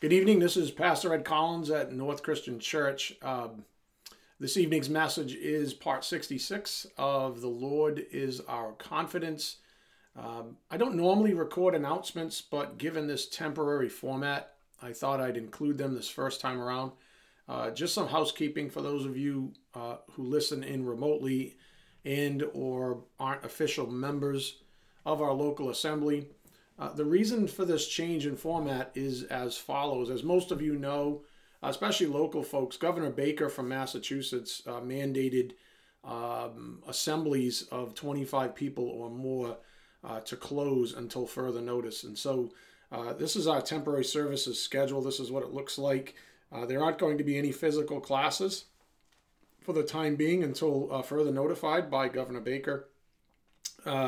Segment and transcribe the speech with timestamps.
[0.00, 0.38] Good evening.
[0.38, 3.14] This is Pastor Ed Collins at North Christian Church.
[3.20, 3.64] Um,
[4.38, 9.56] this evening's message is part 66 of The Lord is Our Confidence.
[10.16, 15.78] Um, I don't normally record announcements, but given this temporary format, I thought I'd include
[15.78, 16.92] them this first time around.
[17.48, 21.56] Uh, just some housekeeping for those of you uh, who listen in remotely
[22.04, 24.58] and or aren't official members
[25.04, 26.28] of our local assembly.
[26.78, 30.10] Uh, the reason for this change in format is as follows.
[30.10, 31.22] As most of you know,
[31.62, 35.52] especially local folks, Governor Baker from Massachusetts uh, mandated
[36.04, 39.56] um, assemblies of 25 people or more
[40.04, 42.04] uh, to close until further notice.
[42.04, 42.52] And so
[42.92, 45.02] uh, this is our temporary services schedule.
[45.02, 46.14] This is what it looks like.
[46.52, 48.66] Uh, there aren't going to be any physical classes
[49.60, 52.88] for the time being until uh, further notified by Governor Baker.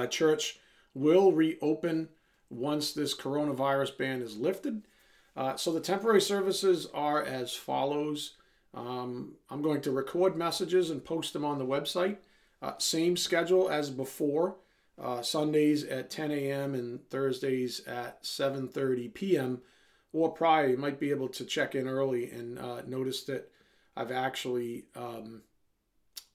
[0.08, 0.60] church
[0.94, 2.08] will reopen
[2.50, 4.82] once this coronavirus ban is lifted.
[5.36, 8.34] Uh, so the temporary services are as follows.
[8.74, 12.16] Um, I'm going to record messages and post them on the website.
[12.60, 14.56] Uh, same schedule as before.
[15.00, 16.74] Uh, Sundays at 10 a.m.
[16.74, 19.62] and Thursdays at 7:30 p.m.
[20.12, 20.68] or prior.
[20.68, 23.50] You might be able to check in early and uh, notice that
[23.96, 25.42] I've actually um,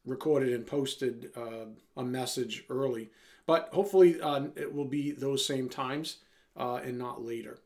[0.06, 3.12] recorded and posted uh, a message early.
[3.48, 6.18] But hopefully, uh, it will be those same times
[6.58, 7.60] uh, and not later.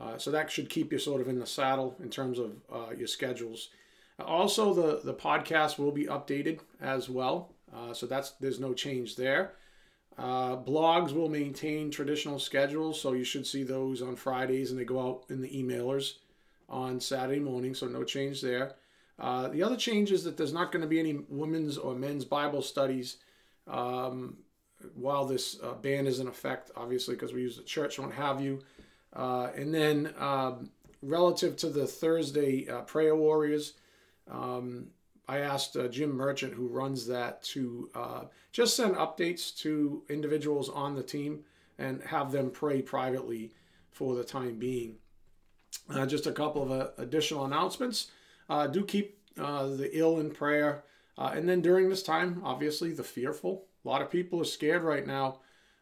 [0.00, 2.90] Uh, so that should keep you sort of in the saddle in terms of uh,
[2.96, 3.68] your schedules.
[4.18, 7.54] Also, the the podcast will be updated as well.
[7.74, 9.52] Uh, so that's there's no change there.
[10.18, 15.00] Blogs will maintain traditional schedules, so you should see those on Fridays, and they go
[15.00, 16.16] out in the emailers
[16.68, 17.74] on Saturday morning.
[17.74, 18.76] So no change there.
[19.18, 22.24] Uh, the other change is that there's not going to be any women's or men's
[22.24, 23.18] Bible studies
[23.66, 24.38] um,
[24.94, 28.40] while this uh, ban is in effect, obviously, because we use the church what have
[28.40, 28.60] you.
[29.12, 30.70] Uh, and then um,
[31.02, 33.74] relative to the Thursday uh, Prayer Warriors,
[34.30, 34.88] um,
[35.28, 38.20] I asked uh, Jim Merchant, who runs that, to uh,
[38.52, 41.40] just send updates to individuals on the team
[41.78, 43.52] and have them pray privately
[43.90, 44.96] for the time being.
[45.88, 48.10] Uh, just a couple of additional announcements.
[48.72, 50.84] do keep the ill in prayer.
[51.16, 53.66] and then during this time, obviously, the fearful.
[53.84, 55.40] A lot of people are scared right now.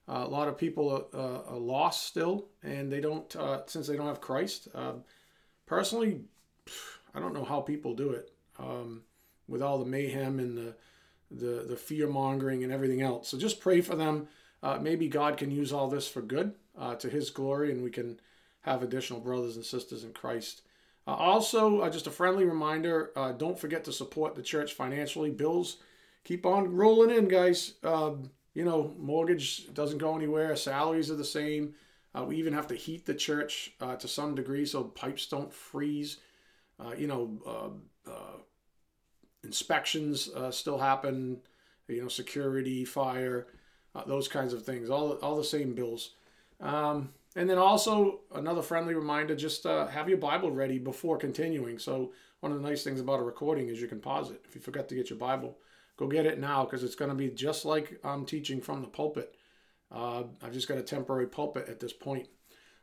[0.08, 3.86] Uh, a lot of people are, uh, are, lost still, and they don't uh, since
[3.86, 4.68] they don't have Christ.
[4.74, 5.02] Um,
[5.66, 6.22] personally,
[7.14, 9.02] I don't know how people do it um,
[9.48, 10.74] with all the mayhem and the
[11.30, 13.28] the, the fear mongering and everything else.
[13.28, 14.28] So just pray for them.
[14.62, 17.90] Uh, maybe God can use all this for good uh, to His glory, and we
[17.90, 18.18] can
[18.62, 20.62] have additional brothers and sisters in Christ.
[21.06, 25.30] Uh, also, just a friendly reminder: don't forget to support the church financially.
[25.30, 25.76] Bills
[26.28, 27.72] keep on rolling in, guys.
[27.82, 30.54] Um, you know, mortgage doesn't go anywhere.
[30.56, 31.74] Salaries are the same.
[32.14, 35.52] Uh, we even have to heat the church uh, to some degree so pipes don't
[35.52, 36.18] freeze.
[36.78, 38.36] Uh, you know, uh, uh,
[39.42, 41.40] inspections uh, still happen.
[41.88, 43.46] You know, security, fire,
[44.06, 44.90] those kinds of things.
[44.90, 46.10] All all the same bills.
[46.60, 51.78] Um, and then also another friendly reminder: just have your Bible ready before continuing.
[51.78, 54.54] So one of the nice things about a recording is you can pause it if
[54.54, 55.56] you forget to get your Bible
[55.98, 58.88] go get it now because it's going to be just like I'm teaching from the
[58.88, 59.34] pulpit.
[59.92, 62.28] Uh, I've just got a temporary pulpit at this point.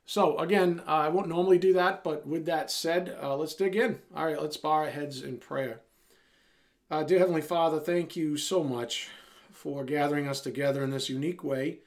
[0.05, 3.75] So, again, uh, I won't normally do that, but with that said, uh, let's dig
[3.75, 3.99] in.
[4.15, 5.81] All right, let's bow our heads in prayer.
[6.91, 9.09] Uh, dear Heavenly Father, thank you so much
[9.51, 11.79] for gathering us together in this unique way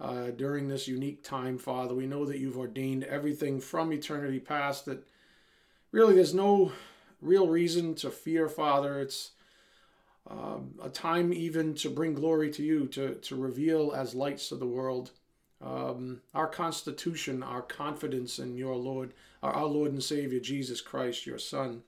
[0.00, 1.94] uh, during this unique time, Father.
[1.94, 5.04] We know that you've ordained everything from eternity past, that
[5.90, 6.70] really there's no
[7.20, 9.00] real reason to fear, Father.
[9.00, 9.32] It's
[10.28, 14.56] um, a time even to bring glory to you, to, to reveal as lights to
[14.56, 15.10] the world
[15.64, 21.38] um, our constitution, our confidence in your Lord, our, Lord and Savior, Jesus Christ, your
[21.38, 21.82] Son.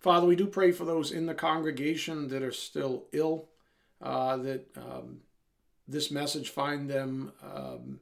[0.00, 3.48] Father, we do pray for those in the congregation that are still ill,
[4.00, 5.18] uh, that um,
[5.86, 8.00] this message find them um,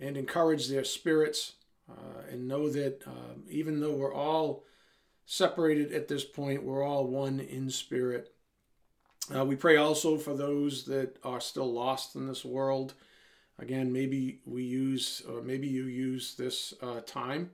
[0.00, 1.52] and encourage their spirits,
[1.88, 4.64] uh, and know that um, even though we're all
[5.26, 6.64] separated at this point.
[6.64, 8.32] We're all one in spirit.
[9.34, 12.94] Uh, we pray also for those that are still lost in this world.
[13.58, 17.50] Again, maybe we use, or maybe you use this uh, time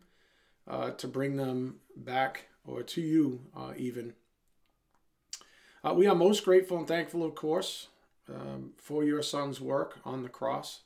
[0.67, 4.15] uh, to bring them back or to you uh, even.
[5.85, 7.89] Uh, we are most grateful and thankful, of course,
[8.29, 10.81] um, for your son's work on the cross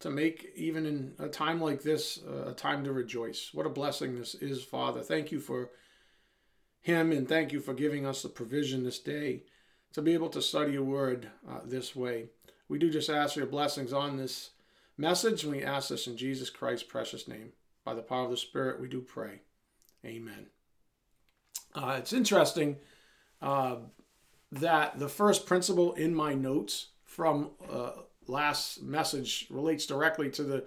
[0.00, 3.50] to make even in a time like this uh, a time to rejoice.
[3.52, 5.00] What a blessing this is, Father.
[5.00, 5.70] Thank you for
[6.86, 9.42] him and thank you for giving us the provision this day
[9.92, 12.26] to be able to study your word uh, this way.
[12.68, 14.50] We do just ask for your blessings on this
[14.96, 17.54] message, and we ask this in Jesus Christ's precious name.
[17.84, 19.40] By the power of the Spirit, we do pray.
[20.04, 20.46] Amen.
[21.74, 22.76] Uh, it's interesting
[23.42, 23.78] uh,
[24.52, 27.90] that the first principle in my notes from uh,
[28.28, 30.64] last message relates directly to the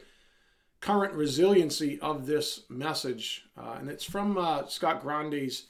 [0.82, 3.46] current resiliency of this message.
[3.58, 5.68] Uh, and it's from uh, Scott Grande's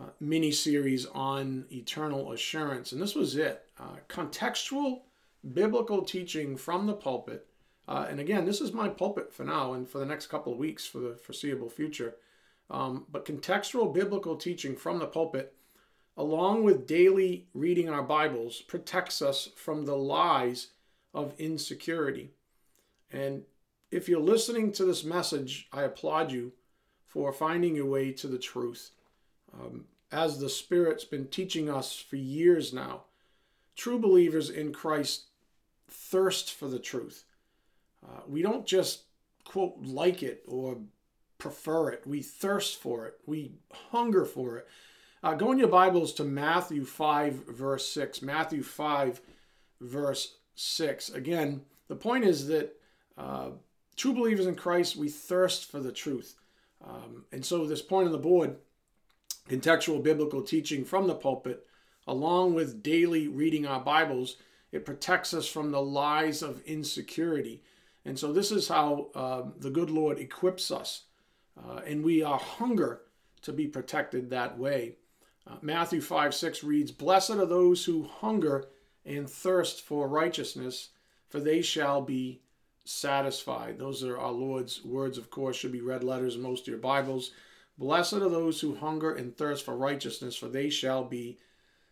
[0.00, 2.92] uh, mini series on eternal assurance.
[2.92, 5.00] And this was it uh, contextual
[5.54, 7.46] biblical teaching from the pulpit.
[7.88, 10.58] Uh, and again, this is my pulpit for now and for the next couple of
[10.58, 12.16] weeks for the foreseeable future.
[12.68, 15.54] Um, but contextual biblical teaching from the pulpit,
[16.16, 20.68] along with daily reading our Bibles, protects us from the lies
[21.14, 22.32] of insecurity.
[23.10, 23.44] And
[23.90, 26.52] if you're listening to this message, I applaud you
[27.06, 28.90] for finding your way to the truth.
[29.58, 33.02] Um, as the Spirit's been teaching us for years now,
[33.74, 35.26] true believers in Christ
[35.88, 37.24] thirst for the truth.
[38.04, 39.02] Uh, we don't just,
[39.44, 40.78] quote, like it or
[41.38, 42.02] prefer it.
[42.06, 43.18] We thirst for it.
[43.26, 43.52] We
[43.90, 44.68] hunger for it.
[45.22, 48.22] Uh, go in your Bibles to Matthew 5, verse 6.
[48.22, 49.20] Matthew 5,
[49.80, 51.10] verse 6.
[51.10, 52.78] Again, the point is that
[53.18, 53.50] uh,
[53.96, 56.36] true believers in Christ, we thirst for the truth.
[56.86, 58.56] Um, and so, this point on the board,
[59.48, 61.66] contextual biblical teaching from the pulpit,
[62.06, 64.36] along with daily reading our Bibles,
[64.72, 67.62] it protects us from the lies of insecurity.
[68.04, 71.04] And so, this is how uh, the good Lord equips us.
[71.56, 73.02] Uh, and we are hunger
[73.42, 74.96] to be protected that way.
[75.46, 78.66] Uh, Matthew 5 6 reads, Blessed are those who hunger
[79.04, 80.90] and thirst for righteousness,
[81.28, 82.40] for they shall be
[82.84, 83.78] satisfied.
[83.78, 86.78] Those are our Lord's words, of course, should be red letters in most of your
[86.78, 87.30] Bibles.
[87.78, 91.38] Blessed are those who hunger and thirst for righteousness, for they shall be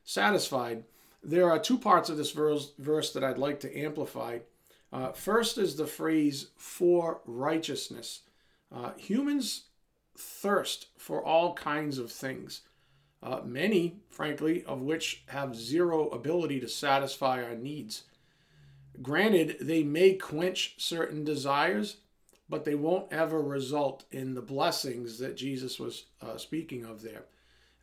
[0.04, 0.84] satisfied.
[1.22, 4.38] There are two parts of this verse, verse that I'd like to amplify.
[4.92, 8.20] Uh, first is the phrase for righteousness.
[8.74, 9.64] Uh, humans
[10.16, 12.62] thirst for all kinds of things,
[13.22, 18.04] uh, many, frankly, of which have zero ability to satisfy our needs.
[19.02, 21.96] Granted, they may quench certain desires,
[22.48, 27.24] but they won't ever result in the blessings that Jesus was uh, speaking of there.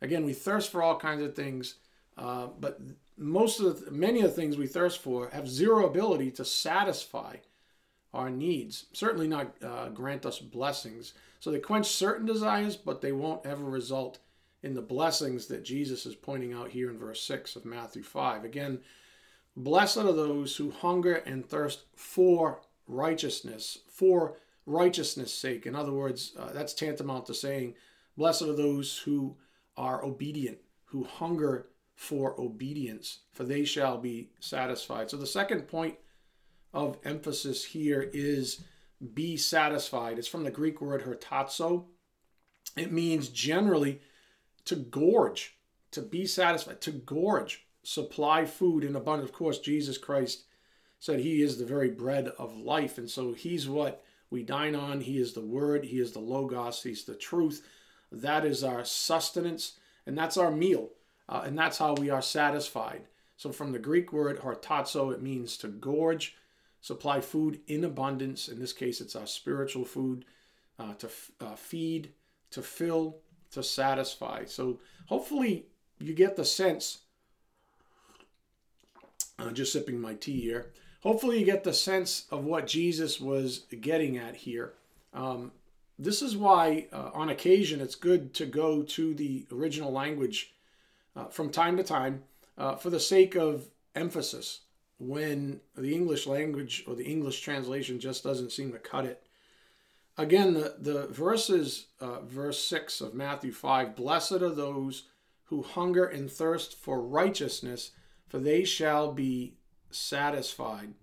[0.00, 1.76] Again, we thirst for all kinds of things,
[2.16, 2.80] uh, but
[3.16, 7.36] most of the, many of the things we thirst for have zero ability to satisfy
[8.12, 8.86] our needs.
[8.92, 11.14] Certainly not uh, grant us blessings.
[11.40, 14.18] So they quench certain desires, but they won't ever result
[14.62, 18.44] in the blessings that Jesus is pointing out here in verse 6 of Matthew 5.
[18.44, 18.80] Again,
[19.56, 25.66] Blessed are those who hunger and thirst for righteousness, for righteousness' sake.
[25.66, 27.74] In other words, uh, that's tantamount to saying,
[28.16, 29.36] Blessed are those who
[29.76, 35.10] are obedient, who hunger for obedience, for they shall be satisfied.
[35.10, 35.96] So the second point
[36.72, 38.64] of emphasis here is
[39.14, 40.18] be satisfied.
[40.18, 41.84] It's from the Greek word chortazo.
[42.76, 44.00] It means generally
[44.64, 45.56] to gorge,
[45.90, 49.28] to be satisfied, to gorge supply food in abundance.
[49.28, 50.44] Of course, Jesus Christ
[50.98, 52.96] said he is the very bread of life.
[52.96, 55.02] And so he's what we dine on.
[55.02, 57.64] He is the word, he is the logos, he's the truth.
[58.10, 60.90] That is our sustenance, and that's our meal.
[61.28, 63.02] Uh, and that's how we are satisfied.
[63.36, 66.36] So, from the Greek word chortazo, it means to gorge,
[66.80, 68.48] supply food in abundance.
[68.48, 70.24] In this case, it's our spiritual food,
[70.78, 71.08] uh, to
[71.40, 72.12] uh, feed,
[72.50, 73.18] to fill,
[73.52, 74.44] to satisfy.
[74.46, 75.66] So, hopefully,
[75.98, 77.02] you get the sense
[79.38, 80.72] I'm just sipping my tea here.
[81.02, 84.74] Hopefully, you get the sense of what Jesus was getting at here.
[85.12, 85.52] Um,
[85.98, 90.54] this is why, uh, on occasion, it's good to go to the original language
[91.16, 92.22] uh, from time to time
[92.56, 94.60] uh, for the sake of emphasis
[94.98, 99.26] when the English language or the English translation just doesn't seem to cut it.
[100.16, 105.04] Again, the, the verses, uh, verse 6 of Matthew 5 Blessed are those
[105.46, 107.90] who hunger and thirst for righteousness
[108.28, 109.52] for they shall be
[109.94, 110.94] satisfied.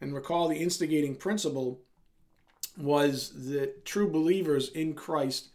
[0.00, 1.80] And recall the instigating principle
[2.76, 5.48] was that true believers in Christ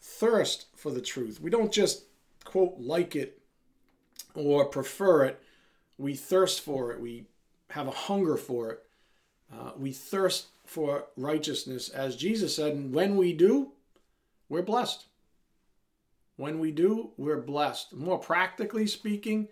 [0.00, 1.40] thirst for the truth.
[1.40, 2.04] We don't just,
[2.44, 3.40] quote, like it
[4.34, 5.42] or prefer it,
[5.96, 7.00] we thirst for it.
[7.00, 7.26] We
[7.70, 8.82] have a hunger for it.
[9.52, 13.72] Uh, we thirst for righteousness, as Jesus said, and when we do,
[14.48, 15.04] we're blessed.
[16.36, 17.92] When we do, we're blessed.
[17.92, 19.48] More practically speaking,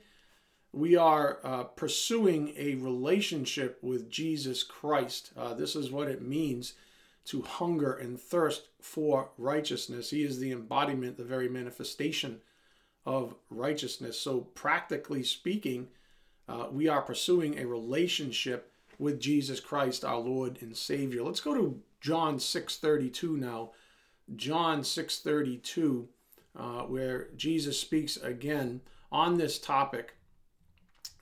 [0.73, 5.33] we are uh, pursuing a relationship with Jesus Christ.
[5.37, 6.75] Uh, this is what it means
[7.27, 10.11] to hunger and thirst for righteousness.
[10.11, 12.41] He is the embodiment, the very manifestation
[13.05, 14.19] of righteousness.
[14.19, 15.89] So, practically speaking,
[16.49, 21.23] uh, we are pursuing a relationship with Jesus Christ, our Lord and Savior.
[21.23, 23.73] Let's go to John 6:32 now.
[24.35, 26.09] John 6:32,
[26.57, 30.15] uh, where Jesus speaks again on this topic.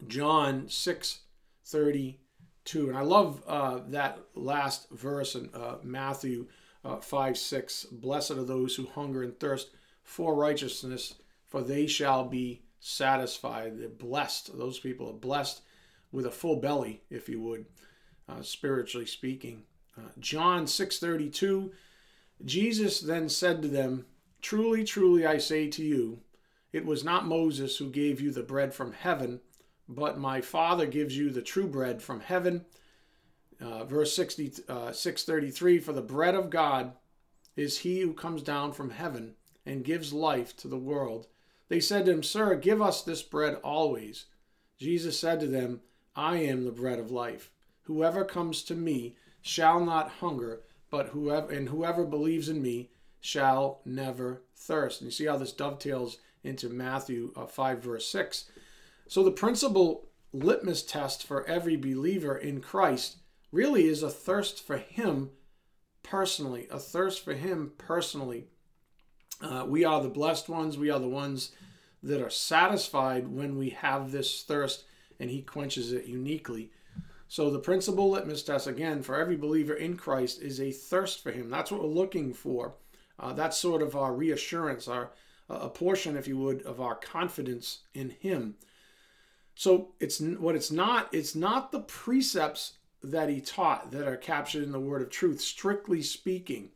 [0.07, 6.47] John 6:32, and I love uh, that last verse in uh, Matthew
[6.85, 7.85] uh, 5 6.
[7.92, 9.71] Blessed are those who hunger and thirst
[10.02, 11.14] for righteousness,
[11.49, 13.78] for they shall be satisfied.
[13.78, 14.57] They're blessed.
[14.57, 15.62] Those people are blessed
[16.12, 17.66] with a full belly, if you would,
[18.28, 19.64] uh, spiritually speaking.
[19.97, 21.73] Uh, John 6:32
[22.45, 24.07] Jesus then said to them,
[24.40, 26.21] Truly, truly, I say to you,
[26.73, 29.40] it was not Moses who gave you the bread from heaven,
[29.90, 32.64] but my Father gives you the true bread from heaven.
[33.61, 36.92] Uh, verse 60, uh, 633 For the bread of God
[37.56, 39.35] is he who comes down from heaven
[39.66, 41.26] and gives life to the world.
[41.68, 44.26] They said to him, Sir, give us this bread always.
[44.78, 45.80] Jesus said to them,
[46.14, 47.50] I am the bread of life.
[47.82, 53.80] Whoever comes to me shall not hunger, but whoever and whoever believes in me shall
[53.85, 55.00] never thirst.
[55.00, 58.50] And you see how this dovetails into Matthew uh, 5 verse 6.
[59.11, 63.17] So the principal litmus test for every believer in Christ
[63.50, 65.31] really is a thirst for him
[66.05, 68.47] personally, a thirst for him personally.
[69.43, 70.79] Uh, we are the blessed ones.
[70.79, 71.50] We are the ones
[72.05, 74.85] that are satisfied when we have this thirst,
[75.19, 76.71] and He quenches it uniquely.
[77.26, 81.33] So, the principal litmus test, again, for every believer in Christ is a thirst for
[81.33, 81.50] Him.
[81.50, 82.75] That's what we're looking for.
[83.19, 85.11] Uh, that's sort of our reassurance, our
[85.49, 88.55] a portion, if you would, of our confidence in Him.
[89.61, 91.12] So, it's what it's not.
[91.12, 95.43] It's not the precepts that He taught that are captured in the Word of Truth,
[95.43, 96.71] strictly speaking.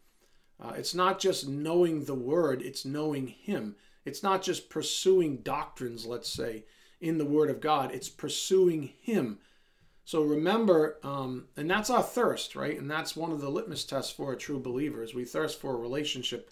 [0.63, 3.77] Uh, it's not just knowing the word, it's knowing Him.
[4.05, 6.67] It's not just pursuing doctrines, let's say,
[7.01, 9.39] in the Word of God, it's pursuing Him.
[10.05, 12.79] So remember, um, and that's our thirst, right?
[12.79, 15.73] And that's one of the litmus tests for a true believer is we thirst for
[15.73, 16.51] a relationship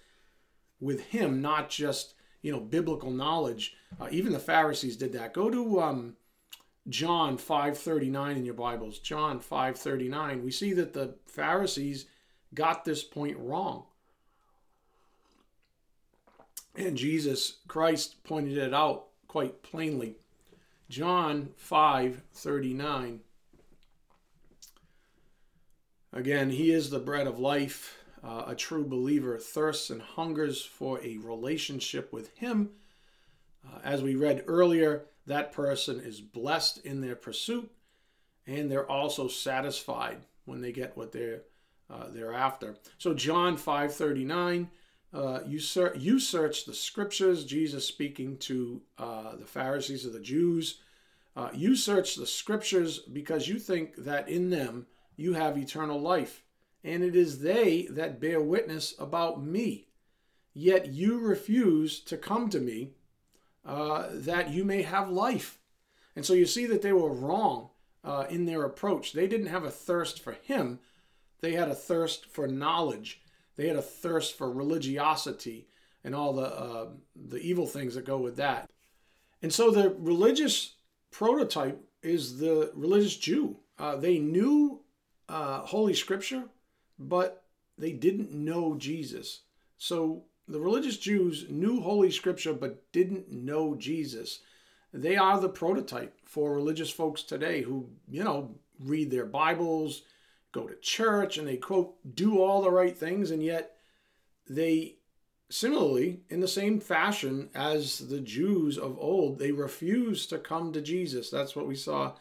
[0.81, 3.77] with Him, not just you know biblical knowledge.
[4.01, 5.35] Uh, even the Pharisees did that.
[5.35, 6.17] Go to um,
[6.89, 8.99] John five thirty nine in your Bibles.
[8.99, 10.45] John five thirty nine.
[10.45, 12.07] We see that the Pharisees
[12.55, 13.85] got this point wrong.
[16.75, 20.17] And Jesus Christ pointed it out quite plainly.
[20.89, 23.21] John 5 39.
[26.13, 27.99] Again, he is the bread of life.
[28.23, 32.71] Uh, a true believer thirsts and hungers for a relationship with him.
[33.67, 37.71] Uh, as we read earlier, that person is blessed in their pursuit,
[38.47, 41.43] and they're also satisfied when they get what they're
[41.91, 42.77] uh, they're after.
[42.99, 44.69] So John 5:39
[45.13, 50.21] uh, you, ser- you search the scriptures, Jesus speaking to uh, the Pharisees of the
[50.21, 50.81] Jews.
[51.37, 54.87] Uh, you search the scriptures because you think that in them
[55.17, 56.43] you have eternal life,
[56.83, 59.89] and it is they that bear witness about me.
[60.55, 62.93] Yet you refuse to come to me
[63.65, 65.59] uh, that you may have life.
[66.15, 67.71] And so you see that they were wrong
[68.05, 69.13] uh, in their approach.
[69.13, 70.81] They didn't have a thirst for him,
[71.41, 73.23] they had a thirst for knowledge
[73.57, 75.69] they had a thirst for religiosity
[76.05, 78.69] and all the uh, the evil things that go with that.
[79.43, 80.77] And so the religious
[81.11, 83.59] prototype is the religious Jew.
[83.79, 84.81] Uh, they knew
[85.29, 86.45] uh, Holy Scripture,
[86.99, 87.45] but
[87.79, 89.43] they didn't know Jesus.
[89.79, 94.41] So the religious Jews knew Holy Scripture but didn't know Jesus.
[94.93, 100.03] They are the prototype for religious folks today who, you know, read their Bibles,
[100.53, 103.77] go to church and they quote do all the right things and yet
[104.49, 104.97] they
[105.49, 110.83] similarly in the same fashion as the Jews of old they refuse to come to
[110.83, 111.31] Jesus.
[111.31, 112.15] That's what we saw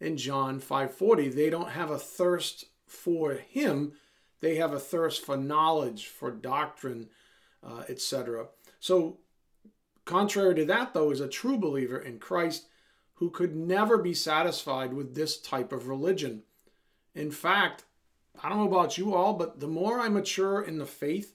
[0.00, 3.92] in John 5:40 they don't have a thirst for him.
[4.40, 7.08] They have a thirst for knowledge for doctrine
[7.62, 8.46] uh, etc
[8.80, 9.18] so
[10.04, 12.66] contrary to that though is a true believer in Christ
[13.14, 16.42] who could never be satisfied with this type of religion
[17.18, 17.84] in fact,
[18.42, 21.34] I don't know about you all, but the more I mature in the faith,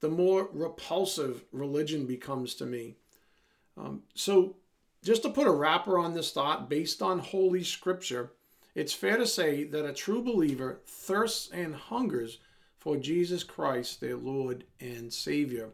[0.00, 2.96] the more repulsive religion becomes to me.
[3.78, 4.56] Um, so,
[5.02, 8.32] just to put a wrapper on this thought based on Holy Scripture,
[8.74, 12.38] it's fair to say that a true believer thirsts and hungers
[12.82, 15.70] for Jesus Christ, their Lord and Savior.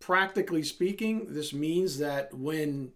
[0.00, 2.92] Practically speaking, this means that when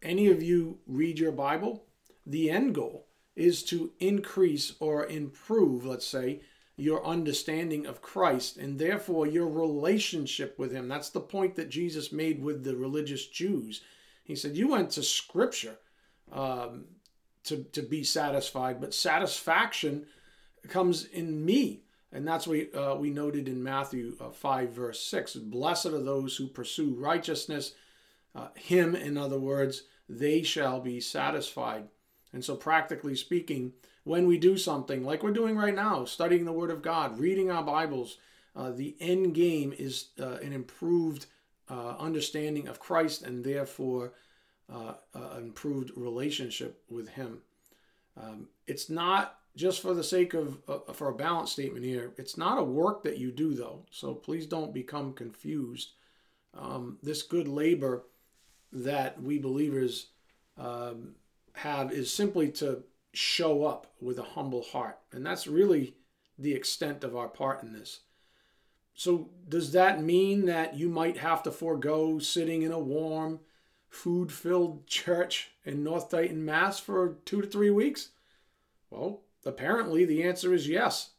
[0.00, 1.86] any of you read your Bible,
[2.24, 6.42] the end goal is to increase or improve, let's say,
[6.76, 10.86] your understanding of Christ and therefore your relationship with Him.
[10.86, 13.80] That's the point that Jesus made with the religious Jews.
[14.22, 15.78] He said, You went to Scripture
[16.30, 16.84] um,
[17.42, 20.06] to, to be satisfied, but satisfaction
[20.68, 21.82] comes in me.
[22.12, 25.34] And that's what uh, we noted in Matthew uh, 5, verse 6.
[25.36, 27.72] Blessed are those who pursue righteousness,
[28.34, 31.84] uh, Him, in other words, they shall be satisfied.
[32.32, 33.72] And so, practically speaking,
[34.04, 37.50] when we do something like we're doing right now, studying the Word of God, reading
[37.50, 38.18] our Bibles,
[38.54, 41.26] uh, the end game is uh, an improved
[41.70, 44.12] uh, understanding of Christ and therefore
[45.36, 47.38] improved relationship with Him.
[48.16, 52.12] Um, it's not just for the sake of uh, for a balance statement here.
[52.16, 55.92] It's not a work that you do though, so please don't become confused.
[56.54, 58.04] Um, this good labor
[58.72, 60.08] that we believers
[60.58, 61.14] um,
[61.54, 62.82] have is simply to
[63.12, 65.94] show up with a humble heart, and that's really
[66.38, 68.00] the extent of our part in this.
[68.94, 73.40] So, does that mean that you might have to forego sitting in a warm,
[73.88, 78.10] food filled church in North Dighton, Mass for two to three weeks?
[78.90, 81.10] Well, apparently the answer is yes.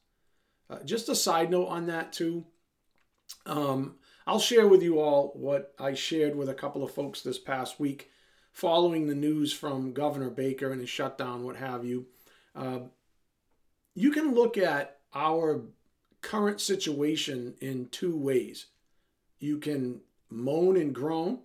[0.70, 2.46] Uh, just a side note on that, too.
[3.46, 7.38] Um, I'll share with you all what I shared with a couple of folks this
[7.38, 8.10] past week
[8.54, 12.06] following the news from Governor Baker and his shutdown, what have you.
[12.56, 12.80] Uh,
[13.96, 15.66] you can look at our
[16.22, 18.68] current situation in two ways.
[19.40, 21.40] You can moan and groan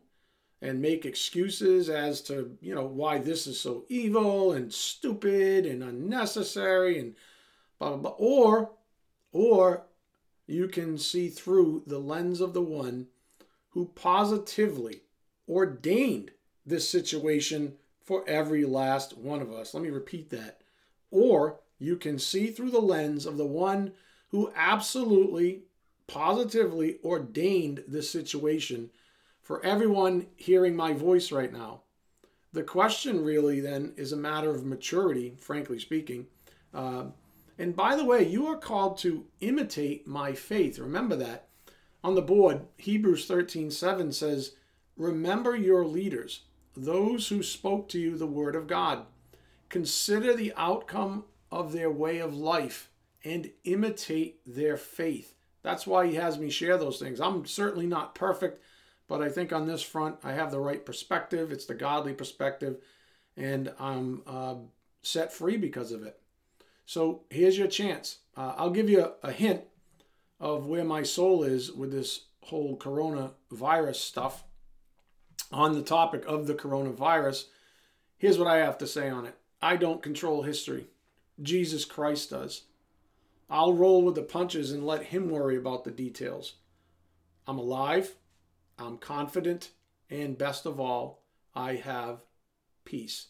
[0.61, 5.83] and make excuses as to, you know, why this is so evil and stupid and
[5.83, 7.15] unnecessary and
[7.79, 8.11] blah blah blah.
[8.19, 8.73] Or
[9.33, 9.87] or
[10.47, 13.07] you can see through the lens of the one
[13.71, 15.03] who positively
[15.49, 16.33] ordained
[16.65, 19.75] this situation for every last one of us.
[19.75, 20.63] Let me repeat that.
[21.11, 23.93] Or you can see through the lens of the one
[24.31, 25.63] who absolutely,
[26.07, 28.91] positively ordained this situation
[29.49, 31.81] for everyone hearing my voice right now.
[32.53, 36.27] The question really then is a matter of maturity, frankly speaking.
[36.75, 37.05] Uh,
[37.59, 40.79] and by the way, you are called to imitate my faith.
[40.79, 41.49] Remember that.
[42.05, 44.53] On the board, Hebrews 13 7 says,
[44.99, 46.43] Remember your leaders,
[46.77, 49.07] those who spoke to you the word of God.
[49.71, 52.91] Consider the outcome of their way of life
[53.25, 55.37] and imitate their faith.
[55.63, 57.19] That's why he has me share those things.
[57.19, 58.63] I'm certainly not perfect,
[59.09, 61.51] but I think on this front, I have the right perspective.
[61.51, 62.77] It's the godly perspective,
[63.37, 64.57] and I'm uh,
[65.03, 66.21] set free because of it.
[66.85, 68.19] So here's your chance.
[68.37, 69.63] Uh, I'll give you a, a hint
[70.39, 74.45] of where my soul is with this whole coronavirus stuff.
[75.51, 77.47] On the topic of the coronavirus,
[78.19, 80.87] here's what I have to say on it I don't control history,
[81.43, 82.65] Jesus Christ does.
[83.51, 86.55] I'll roll with the punches and let him worry about the details.
[87.47, 88.15] I'm alive,
[88.79, 89.71] I'm confident,
[90.11, 91.23] and best of all,
[91.55, 92.25] I have
[92.85, 93.29] peace.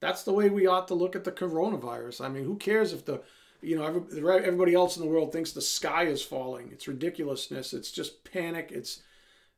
[0.00, 2.24] That's the way we ought to look at the coronavirus.
[2.24, 3.22] I mean, who cares if the,
[3.60, 6.70] you know, everybody else in the world thinks the sky is falling?
[6.72, 7.74] It's ridiculousness.
[7.74, 8.70] It's just panic.
[8.72, 9.02] It's,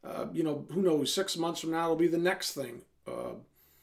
[0.02, 1.14] uh, you know, who knows?
[1.14, 2.82] Six months from now, it'll be the next thing.
[3.06, 3.34] Uh,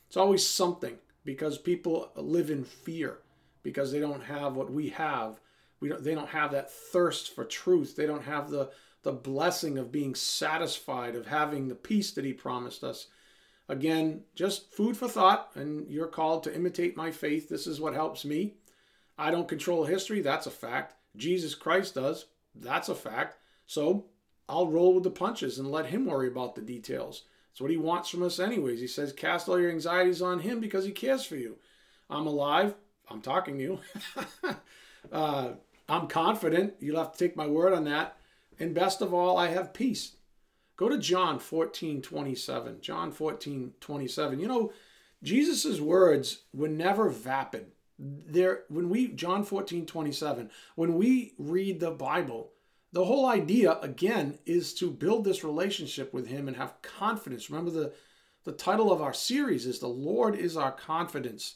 [0.07, 3.19] it's always something because people live in fear
[3.63, 5.39] because they don't have what we have
[5.79, 7.95] we don't, they don't have that thirst for truth.
[7.95, 8.69] They don't have the,
[9.03, 13.07] the blessing of being satisfied, of having the peace that He promised us.
[13.67, 17.49] Again, just food for thought, and you're called to imitate my faith.
[17.49, 18.55] This is what helps me.
[19.17, 20.21] I don't control history.
[20.21, 20.95] That's a fact.
[21.15, 22.25] Jesus Christ does.
[22.55, 23.37] That's a fact.
[23.67, 24.05] So
[24.47, 27.23] I'll roll with the punches and let Him worry about the details.
[27.51, 28.79] That's what He wants from us, anyways.
[28.79, 31.57] He says, Cast all your anxieties on Him because He cares for you.
[32.09, 32.73] I'm alive.
[33.09, 33.79] I'm talking to you.
[35.11, 35.51] uh,
[35.87, 36.73] I'm confident.
[36.79, 38.17] You'll have to take my word on that.
[38.59, 40.17] And best of all, I have peace.
[40.75, 42.81] Go to John 14, 27.
[42.81, 44.39] John 14, 27.
[44.39, 44.73] You know,
[45.23, 47.71] Jesus' words were never vapid.
[47.97, 52.51] There, when we, John 14, 27, when we read the Bible,
[52.91, 57.49] the whole idea, again, is to build this relationship with Him and have confidence.
[57.49, 57.93] Remember, the,
[58.45, 61.55] the title of our series is The Lord is Our Confidence.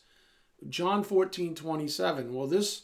[0.68, 2.34] John 14, 27.
[2.34, 2.84] Well, this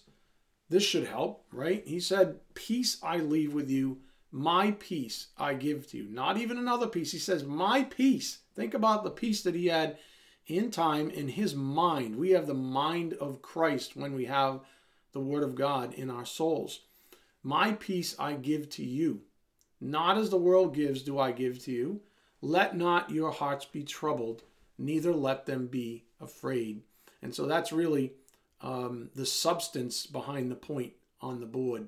[0.70, 1.84] this should help, right?
[1.86, 4.00] He said, Peace I leave with you,
[4.32, 6.08] my peace I give to you.
[6.10, 7.12] Not even another peace.
[7.12, 8.40] He says, My peace.
[8.56, 9.98] Think about the peace that he had
[10.48, 12.16] in time in his mind.
[12.16, 14.62] We have the mind of Christ when we have
[15.12, 16.82] the Word of God in our souls.
[17.44, 19.22] My peace I give to you.
[19.82, 22.02] Not as the world gives, do I give to you.
[22.42, 24.44] Let not your hearts be troubled,
[24.78, 26.82] neither let them be afraid.
[27.22, 28.14] And so that's really
[28.62, 31.88] um, the substance behind the point on the board.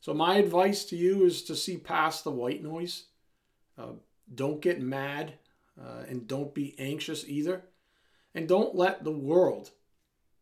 [0.00, 3.04] So, my advice to you is to see past the white noise.
[3.76, 3.92] Uh,
[4.34, 5.34] don't get mad
[5.80, 7.64] uh, and don't be anxious either.
[8.34, 9.70] And don't let the world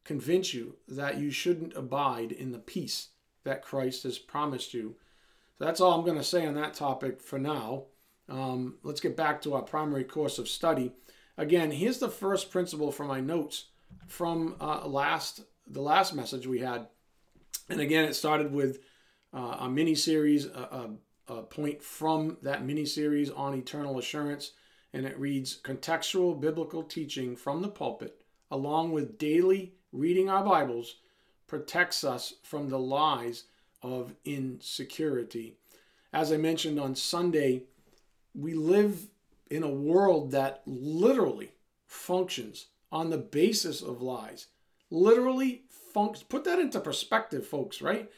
[0.04, 3.08] convince you that you shouldn't abide in the peace
[3.44, 4.96] that Christ has promised you.
[5.58, 7.84] So that's all I'm going to say on that topic for now.
[8.28, 10.92] Um, let's get back to our primary course of study.
[11.38, 13.66] Again, here's the first principle from my notes
[14.06, 16.86] from uh, last the last message we had,
[17.68, 18.78] and again, it started with
[19.36, 20.90] uh, a mini series, a,
[21.28, 24.52] a, a point from that mini series on eternal assurance,
[24.92, 30.96] and it reads contextual biblical teaching from the pulpit, along with daily reading our Bibles,
[31.46, 33.44] protects us from the lies
[33.82, 35.56] of insecurity.
[36.12, 37.64] As I mentioned on Sunday,
[38.34, 39.08] we live
[39.50, 41.52] in a world that literally
[41.86, 44.46] functions on the basis of lies.
[44.90, 46.26] Literally functions.
[46.28, 48.10] Put that into perspective, folks, right?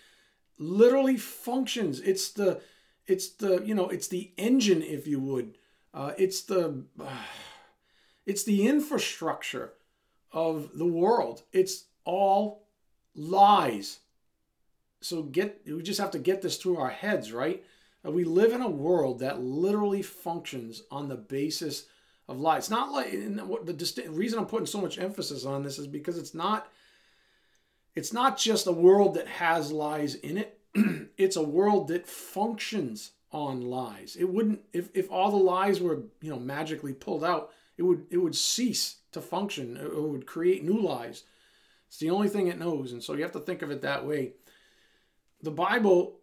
[0.59, 2.01] Literally functions.
[2.01, 2.61] It's the,
[3.07, 5.57] it's the, you know, it's the engine, if you would.
[5.95, 7.09] Uh, it's the, uh,
[8.27, 9.73] it's the infrastructure
[10.33, 11.43] of the world.
[11.53, 12.67] It's all
[13.15, 14.01] lies.
[15.01, 17.65] So get, we just have to get this through our heads, right?
[18.05, 21.87] We live in a world that literally functions on the basis
[22.29, 22.71] of lies.
[22.71, 26.35] Not like what the reason I'm putting so much emphasis on this is because it's
[26.35, 26.69] not
[27.99, 30.61] it's not just a world that has lies in it.
[31.17, 34.17] it's a world that functions on lies.
[34.17, 38.07] It wouldn't if if all the lies were, you know, magically pulled out, it would
[38.11, 39.77] it would cease to function.
[39.77, 41.25] It would create new lies.
[41.89, 44.07] It's the only thing it knows, and so you have to think of it that
[44.07, 44.35] way.
[45.43, 46.19] The Bible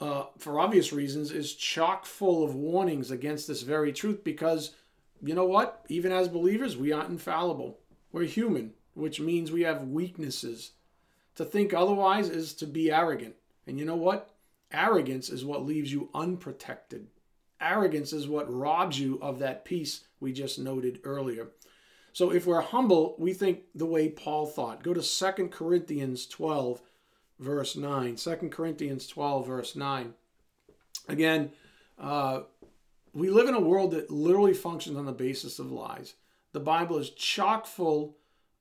[0.00, 4.72] uh, for obvious reasons, is chock full of warnings against this very truth because,
[5.22, 5.84] you know what?
[5.88, 7.78] Even as believers, we aren't infallible.
[8.12, 10.72] We're human, which means we have weaknesses.
[11.36, 13.34] To think otherwise is to be arrogant.
[13.66, 14.30] And you know what?
[14.72, 17.08] Arrogance is what leaves you unprotected.
[17.60, 21.48] Arrogance is what robs you of that peace we just noted earlier.
[22.12, 24.82] So if we're humble, we think the way Paul thought.
[24.82, 26.80] Go to 2 Corinthians 12
[27.38, 28.16] verse 9.
[28.16, 30.14] 2 Corinthians 12, verse 9.
[31.08, 31.50] Again,
[31.98, 32.40] uh,
[33.12, 36.14] we live in a world that literally functions on the basis of lies.
[36.52, 38.16] The Bible is chock full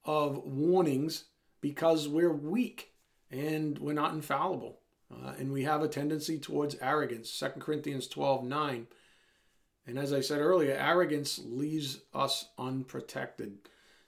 [0.06, 1.26] of warnings
[1.64, 2.92] because we're weak
[3.32, 4.82] and we're not infallible.
[5.10, 7.40] Uh, and we have a tendency towards arrogance.
[7.40, 8.88] 2 Corinthians 12, 9.
[9.88, 13.60] And as I said earlier, arrogance leaves us unprotected.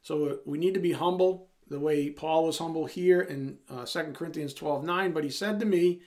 [0.01, 4.11] So we need to be humble the way Paul was humble here in uh, 2
[4.13, 5.13] Corinthians 12 9.
[5.13, 6.01] But he said to me,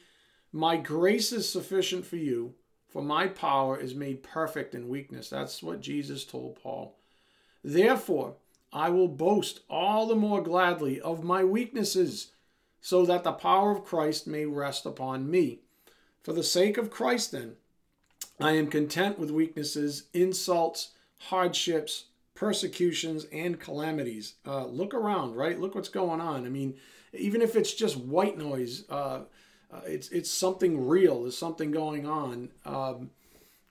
[0.52, 2.54] My grace is sufficient for you,
[2.88, 5.30] for my power is made perfect in weakness.
[5.30, 6.98] That's what Jesus told Paul.
[7.64, 8.36] Therefore,
[8.72, 12.32] I will boast all the more gladly of my weaknesses,
[12.80, 15.60] so that the power of Christ may rest upon me.
[16.22, 17.56] For the sake of Christ, then,
[18.40, 22.04] I am content with weaknesses, insults, hardships
[22.38, 24.34] persecutions and calamities.
[24.46, 25.58] Uh, look around, right?
[25.58, 26.46] Look what's going on.
[26.46, 26.76] I mean,
[27.12, 29.22] even if it's just white noise, uh,
[29.72, 31.22] uh, it's it's something real.
[31.22, 32.50] There's something going on.
[32.64, 33.10] Um,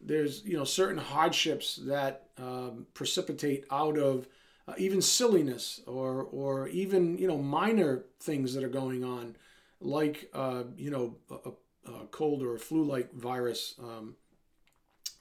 [0.01, 4.27] there's you know certain hardships that um, precipitate out of
[4.67, 9.35] uh, even silliness or or even you know minor things that are going on,
[9.79, 11.51] like uh, you know a,
[11.89, 13.75] a, cold or a flu-like virus.
[13.79, 14.15] Um,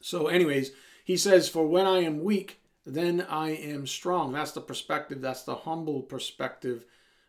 [0.01, 0.73] so, anyways,
[1.05, 4.33] he says, "For when I am weak." then I am strong.
[4.33, 6.85] That's the perspective, that's the humble perspective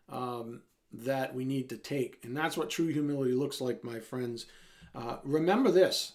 [0.07, 0.61] um,
[0.93, 2.19] that we need to take.
[2.23, 4.45] And that's what true humility looks like, my friends.
[4.93, 6.13] Uh, remember this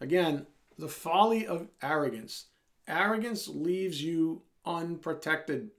[0.00, 0.46] again,
[0.78, 2.46] the folly of arrogance.
[2.86, 5.70] Arrogance leaves you unprotected.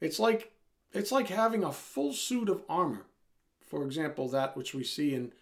[0.00, 0.52] It's like
[0.92, 3.06] it's like having a full suit of armor.
[3.66, 5.32] For example, that which we see in,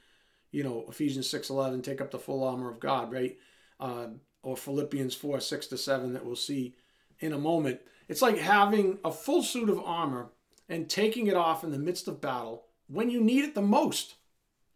[0.50, 3.38] you know, Ephesians 6.11, take up the full armor of God, right?
[3.78, 4.06] Uh,
[4.42, 6.74] or Philippians 4, 6 to 7 that we'll see
[7.20, 7.80] in a moment.
[8.08, 10.28] It's like having a full suit of armor
[10.68, 14.14] and taking it off in the midst of battle when you need it the most.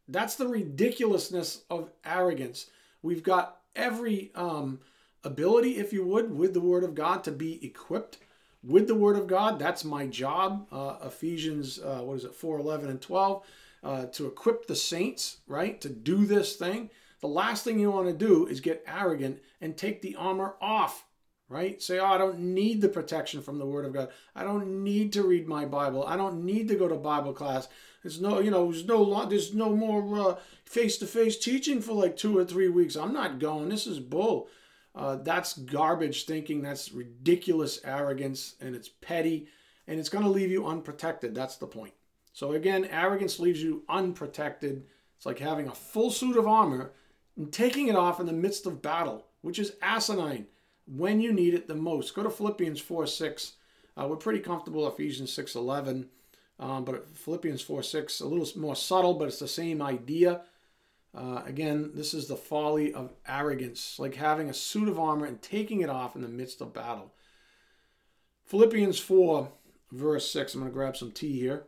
[0.07, 2.67] That's the ridiculousness of arrogance.
[3.03, 4.81] We've got every um,
[5.25, 8.19] ability, if you would, with the Word of God to be equipped
[8.63, 9.59] with the Word of God.
[9.59, 10.67] That's my job.
[10.73, 13.43] Uh, Ephesians, uh, what is it, 4 11 and 12,
[13.83, 16.91] uh, to equip the saints, right, to do this thing.
[17.21, 21.05] The last thing you want to do is get arrogant and take the armor off
[21.49, 21.81] right?
[21.83, 24.11] Say, oh, I don't need the protection from the Word of God.
[24.35, 26.05] I don't need to read my Bible.
[26.07, 27.69] I don't need to go to Bible class.
[28.03, 32.17] There's no, you know, there's no, there's no more face to face teaching for like
[32.17, 32.97] two or three weeks.
[32.97, 33.69] I'm not going.
[33.69, 34.49] This is bull.
[34.99, 36.61] Uh, that's garbage thinking.
[36.61, 39.47] That's ridiculous arrogance, and it's petty,
[39.87, 41.35] and it's going to leave you unprotected.
[41.35, 41.95] That's the point.
[42.33, 44.85] So again, arrogance leaves you unprotected.
[45.17, 46.93] It's like having a full suit of armor
[47.37, 50.47] and taking it off in the midst of battle, which is asinine
[50.87, 52.15] when you need it the most.
[52.15, 53.53] Go to Philippians 4 6.
[53.97, 56.09] Uh, we're pretty comfortable Ephesians 6 11.
[56.61, 60.43] Um, but Philippians 4 6, a little more subtle, but it's the same idea.
[61.15, 65.41] Uh, again, this is the folly of arrogance, like having a suit of armor and
[65.41, 67.13] taking it off in the midst of battle.
[68.45, 69.51] Philippians 4,
[69.93, 71.65] verse 6, I'm going to grab some tea here.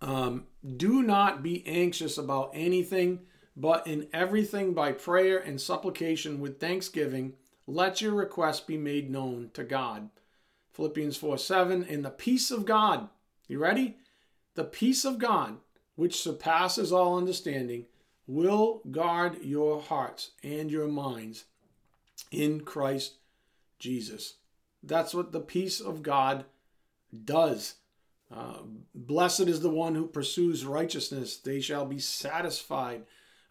[0.00, 3.20] Um, Do not be anxious about anything,
[3.56, 7.34] but in everything by prayer and supplication with thanksgiving,
[7.66, 10.10] let your requests be made known to God.
[10.72, 13.08] Philippians 4 7, in the peace of God,
[13.46, 13.96] you ready?
[14.54, 15.58] The peace of God,
[15.96, 17.86] which surpasses all understanding,
[18.26, 21.44] will guard your hearts and your minds
[22.30, 23.14] in Christ
[23.78, 24.34] Jesus.
[24.82, 26.44] That's what the peace of God
[27.24, 27.76] does.
[28.34, 28.58] Uh,
[28.94, 33.02] Blessed is the one who pursues righteousness, they shall be satisfied.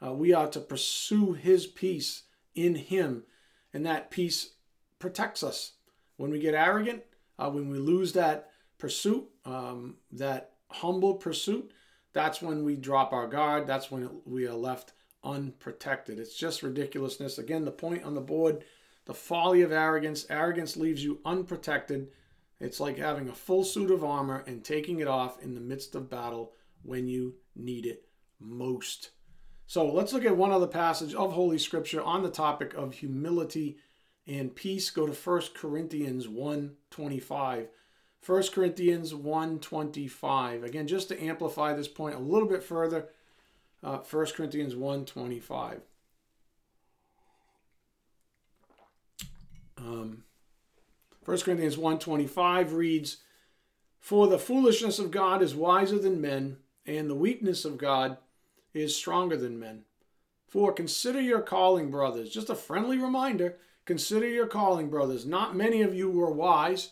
[0.04, 2.24] Uh, we are to pursue his peace
[2.56, 3.24] in him,
[3.74, 4.54] and that peace
[4.98, 5.74] protects us.
[6.18, 7.04] When we get arrogant,
[7.38, 11.72] uh, when we lose that pursuit, um, that humble pursuit,
[12.14, 13.68] that's when we drop our guard.
[13.68, 14.94] That's when we are left
[15.24, 16.20] unprotected.
[16.20, 17.38] It's just ridiculousness.
[17.38, 18.64] Again, the point on the board
[19.06, 20.26] the folly of arrogance.
[20.30, 22.10] Arrogance leaves you unprotected.
[22.60, 25.96] It's like having a full suit of armor and taking it off in the midst
[25.96, 28.08] of battle when you need it
[28.40, 29.12] most.
[29.66, 33.78] So let's look at one other passage of Holy Scripture on the topic of humility
[34.28, 34.90] and peace.
[34.92, 37.68] Go to 1 Corinthians 1.25.
[38.26, 40.64] 1 Corinthians 1.25.
[40.64, 43.10] Again, just to amplify this point a little bit further,
[43.84, 45.82] uh, 1 Corinthians 1.25.
[49.78, 50.24] Um,
[51.26, 53.18] 1 Corinthians 1.25 reads,
[54.00, 58.18] For the foolishness of God is wiser than men, and the weakness of God
[58.74, 59.84] is stronger than men.
[60.48, 62.30] For consider your calling, brothers.
[62.30, 65.26] Just a friendly reminder consider your calling, brothers.
[65.26, 66.92] Not many of you were wise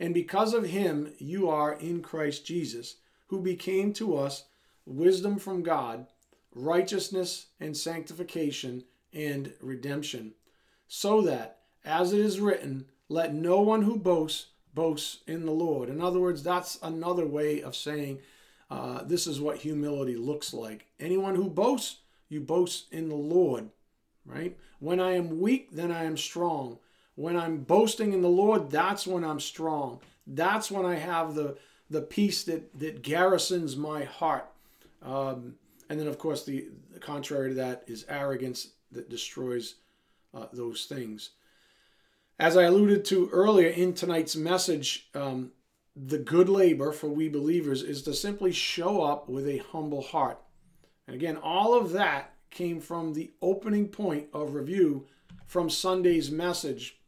[0.00, 2.96] And because of him, you are in Christ Jesus,
[3.28, 4.46] who became to us
[4.86, 6.06] wisdom from God,
[6.52, 10.32] righteousness and sanctification and redemption,
[10.88, 15.88] so that, as it is written, let no one who boasts boasts in the Lord.
[15.88, 18.20] In other words, that's another way of saying
[18.70, 20.86] uh, this is what humility looks like.
[21.00, 23.70] Anyone who boasts, you boast in the Lord,
[24.24, 24.56] right?
[24.78, 26.78] When I am weak, then I am strong.
[27.20, 30.00] When I'm boasting in the Lord, that's when I'm strong.
[30.26, 31.58] That's when I have the
[31.90, 34.50] the peace that that garrisons my heart.
[35.02, 35.56] Um,
[35.90, 39.74] and then, of course, the, the, contrary to that is arrogance that destroys
[40.32, 41.30] uh, those things.
[42.38, 45.52] As I alluded to earlier in tonight's message, um,
[45.94, 50.40] the good labor for we believers is to simply show up with a humble heart.
[51.06, 55.06] And again, all of that came from the opening point of review
[55.46, 56.99] from Sunday's message,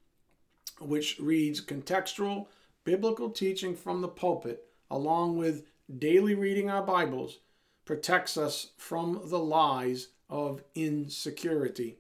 [0.87, 2.47] which reads contextual
[2.85, 5.64] biblical teaching from the pulpit, along with
[5.99, 7.38] daily reading our Bibles,
[7.85, 11.99] protects us from the lies of insecurity.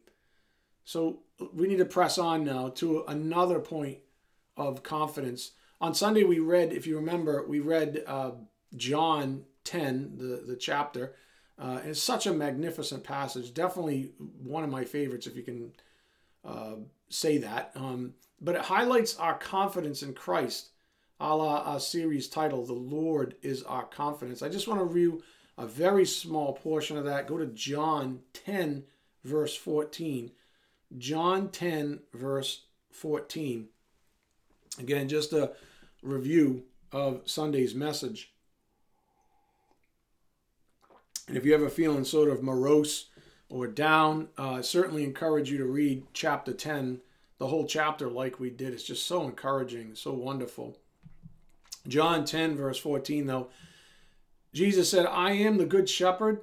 [0.84, 1.20] So
[1.52, 3.98] we need to press on now to another point
[4.56, 5.52] of confidence.
[5.80, 8.32] On Sunday, we read, if you remember, we read uh,
[8.76, 11.14] John 10, the, the chapter.
[11.58, 13.54] Uh, it's such a magnificent passage.
[13.54, 15.72] Definitely one of my favorites, if you can
[16.44, 16.76] uh,
[17.12, 17.72] say that.
[17.74, 20.70] Um, but it highlights our confidence in Christ,
[21.20, 24.42] a la our series title, The Lord is Our Confidence.
[24.42, 25.22] I just want to review
[25.58, 27.28] a very small portion of that.
[27.28, 28.84] Go to John 10,
[29.24, 30.32] verse 14.
[30.98, 33.68] John 10, verse 14.
[34.78, 35.52] Again, just a
[36.02, 38.32] review of Sunday's message.
[41.28, 43.06] And if you ever feeling sort of morose
[43.52, 47.00] or down, uh, certainly encourage you to read chapter 10,
[47.38, 48.72] the whole chapter, like we did.
[48.72, 50.78] It's just so encouraging, so wonderful.
[51.86, 53.48] John 10, verse 14, though,
[54.52, 56.42] Jesus said, I am the good shepherd.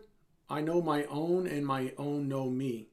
[0.49, 2.89] I know my own, and my own know me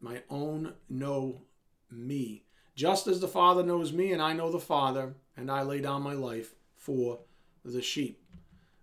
[0.00, 1.42] my own know
[1.90, 2.44] me.
[2.74, 6.02] Just as the Father knows me, and I know the Father, and I lay down
[6.02, 7.20] my life for
[7.64, 8.22] the sheep.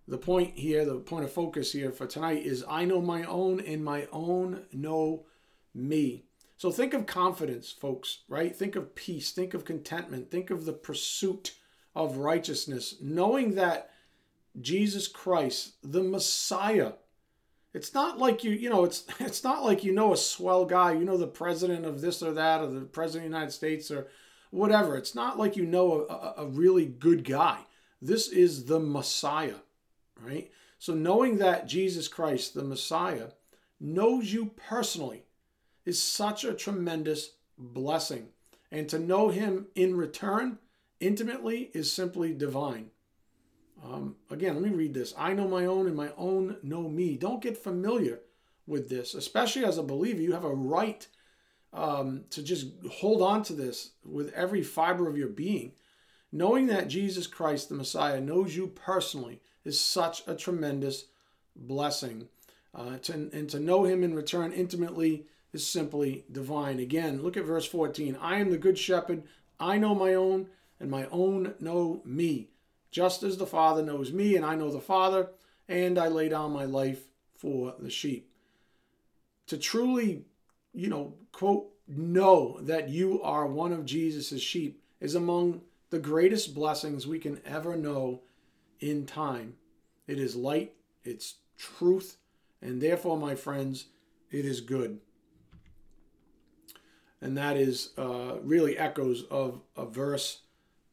[0.08, 3.60] The point here, the point of focus here for tonight is I know my own,
[3.60, 5.26] and my own know
[5.74, 6.26] me.
[6.56, 8.54] So think of confidence, folks, right?
[8.54, 11.54] Think of peace, think of contentment, think of the pursuit
[11.94, 13.90] of righteousness, knowing that
[14.60, 16.92] Jesus Christ, the Messiah.
[17.74, 20.92] It's not like you, you know, it's it's not like you know a swell guy,
[20.92, 23.90] you know the president of this or that, or the president of the United States,
[23.90, 24.08] or
[24.50, 24.96] whatever.
[24.96, 27.60] It's not like you know a, a really good guy.
[28.00, 29.56] This is the Messiah,
[30.20, 30.50] right?
[30.78, 33.28] So knowing that Jesus Christ, the Messiah,
[33.80, 35.24] knows you personally
[35.84, 38.28] is such a tremendous blessing.
[38.70, 40.58] And to know him in return
[41.00, 42.90] intimately is simply divine.
[43.84, 45.14] Um, again, let me read this.
[45.16, 47.16] I know my own, and my own know me.
[47.16, 48.20] Don't get familiar
[48.66, 50.20] with this, especially as a believer.
[50.20, 51.06] You have a right
[51.72, 55.72] um, to just hold on to this with every fiber of your being.
[56.32, 61.06] Knowing that Jesus Christ, the Messiah, knows you personally is such a tremendous
[61.54, 62.28] blessing.
[62.74, 66.78] Uh, to, and to know him in return intimately is simply divine.
[66.78, 68.16] Again, look at verse 14.
[68.20, 69.24] I am the good shepherd.
[69.58, 70.48] I know my own,
[70.78, 72.50] and my own know me
[72.90, 75.28] just as the Father knows me and I know the Father,
[75.68, 78.30] and I lay down my life for the sheep.
[79.48, 80.24] To truly,
[80.72, 86.54] you know, quote, know that you are one of Jesus' sheep is among the greatest
[86.54, 88.22] blessings we can ever know
[88.80, 89.54] in time.
[90.06, 92.16] It is light, it's truth,
[92.62, 93.86] and therefore, my friends,
[94.30, 95.00] it is good.
[97.20, 100.40] And that is uh, really echoes of a verse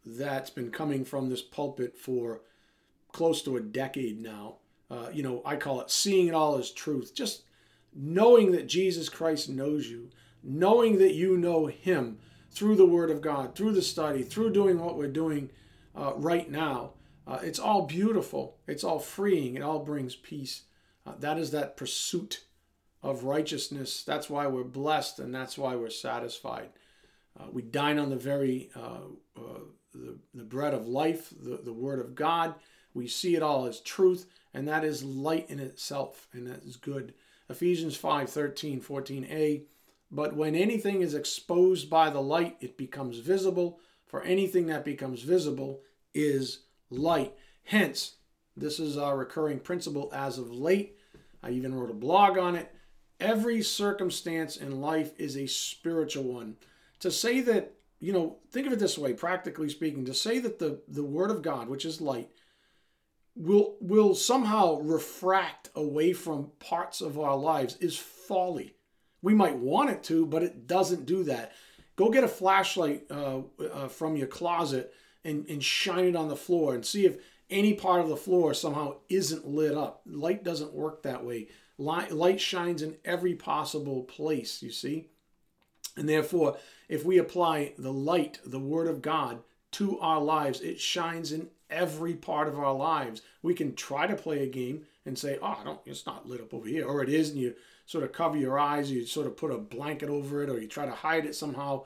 [0.06, 2.42] that's been coming from this pulpit for
[3.12, 4.56] close to a decade now.
[4.90, 7.14] Uh, you know, I call it seeing it all as truth.
[7.16, 7.44] Just
[7.96, 10.10] knowing that Jesus Christ knows you,
[10.44, 12.20] knowing that you know Him
[12.52, 15.50] through the Word of God, through the study, through doing what we're doing
[15.96, 16.92] uh, right now.
[17.26, 18.58] Uh, it's all beautiful.
[18.68, 19.56] It's all freeing.
[19.56, 20.64] It all brings peace.
[21.06, 22.44] Uh, that is that pursuit
[23.02, 24.04] of righteousness.
[24.04, 26.70] That's why we're blessed and that's why we're satisfied.
[27.40, 29.08] Uh, we dine on the very uh,
[29.38, 29.60] uh,
[29.94, 32.56] the, the bread of life, the, the word of God.
[32.94, 36.76] We see it all as truth, and that is light in itself, and that is
[36.76, 37.14] good.
[37.50, 39.64] Ephesians 5 13, 14a.
[40.12, 45.24] But when anything is exposed by the light, it becomes visible, for anything that becomes
[45.24, 45.82] visible
[46.14, 46.60] is
[46.98, 47.34] light.
[47.64, 48.16] Hence,
[48.56, 50.98] this is our recurring principle as of late.
[51.42, 52.74] I even wrote a blog on it.
[53.20, 56.58] Every circumstance in life is a spiritual one.
[57.00, 60.60] To say that you know, think of it this way, practically speaking, to say that
[60.60, 62.30] the, the word of God, which is light,
[63.34, 68.76] will will somehow refract away from parts of our lives is folly.
[69.22, 71.54] We might want it to, but it doesn't do that.
[71.96, 73.40] Go get a flashlight uh,
[73.72, 77.18] uh, from your closet and, and shine it on the floor and see if
[77.50, 80.02] any part of the floor somehow isn't lit up.
[80.06, 81.48] Light doesn't work that way.
[81.78, 85.08] Light, light shines in every possible place, you see?
[85.96, 86.58] And therefore,
[86.90, 89.40] if we apply the light, the Word of God,
[89.74, 93.22] to our lives, it shines in every part of our lives.
[93.42, 96.42] We can try to play a game and say, oh, I don't, it's not lit
[96.42, 97.56] up over here, or it is, and you
[97.86, 100.68] sort of cover your eyes, you sort of put a blanket over it, or you
[100.68, 101.84] try to hide it somehow.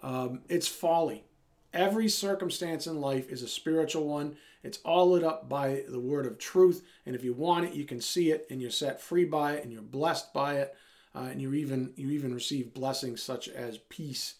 [0.00, 1.24] Um, it's folly.
[1.72, 4.36] Every circumstance in life is a spiritual one.
[4.62, 6.84] It's all lit up by the word of truth.
[7.06, 9.64] And if you want it, you can see it and you're set free by it
[9.64, 10.74] and you're blessed by it
[11.14, 14.36] uh, and you even you even receive blessings such as peace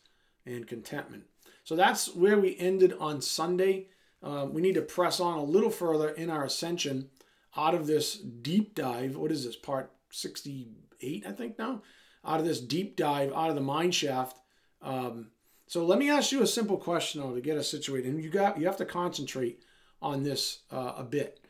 [0.47, 1.25] and contentment.
[1.65, 3.89] So that's where we ended on Sunday.
[4.23, 7.09] Uh, we need to press on a little further in our ascension
[7.57, 9.17] out of this deep dive.
[9.17, 11.25] What is this part 68?
[11.27, 11.83] I think now
[12.25, 14.39] out of this deep dive out of the mine shaft.
[14.81, 15.29] Um,
[15.67, 18.13] so let me ask you a simple question though to get us situated.
[18.13, 19.61] And you got you have to concentrate
[20.01, 21.41] on this uh, a bit.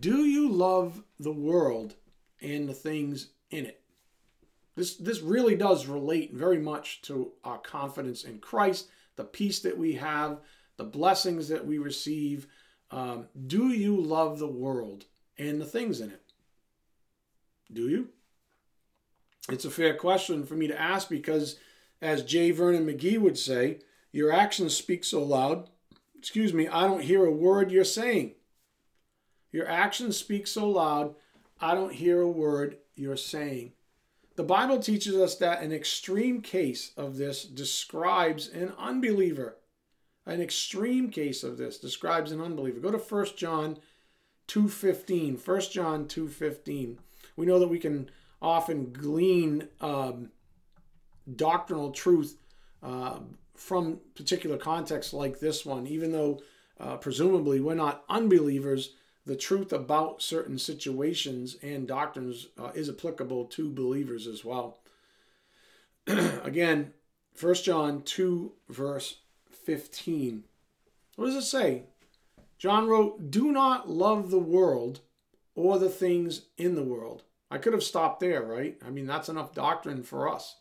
[0.00, 1.94] Do you love the world
[2.40, 3.82] and the things in it?
[4.76, 9.78] This, this really does relate very much to our confidence in Christ, the peace that
[9.78, 10.40] we have,
[10.76, 12.46] the blessings that we receive.
[12.90, 15.06] Um, do you love the world
[15.38, 16.22] and the things in it?
[17.72, 18.08] Do you?
[19.48, 21.58] It's a fair question for me to ask because,
[22.00, 22.50] as J.
[22.50, 23.80] Vernon McGee would say,
[24.12, 25.68] your actions speak so loud,
[26.18, 28.34] excuse me, I don't hear a word you're saying.
[29.52, 31.14] Your actions speak so loud,
[31.60, 33.72] I don't hear a word you're saying.
[34.36, 39.56] The Bible teaches us that an extreme case of this describes an unbeliever.
[40.26, 42.80] An extreme case of this describes an unbeliever.
[42.80, 43.78] Go to 1 John
[44.48, 45.46] 2.15.
[45.46, 46.96] 1 John 2.15.
[47.36, 48.10] We know that we can
[48.42, 50.30] often glean um,
[51.34, 52.36] doctrinal truth
[52.82, 53.18] uh,
[53.54, 56.40] from particular contexts like this one, even though
[56.78, 58.90] uh, presumably we're not unbelievers
[59.26, 64.78] the truth about certain situations and doctrines uh, is applicable to believers as well.
[66.06, 66.92] Again,
[67.38, 69.16] 1 John 2, verse
[69.50, 70.44] 15.
[71.16, 71.82] What does it say?
[72.56, 75.00] John wrote, Do not love the world
[75.56, 77.24] or the things in the world.
[77.50, 78.76] I could have stopped there, right?
[78.86, 80.56] I mean, that's enough doctrine for us.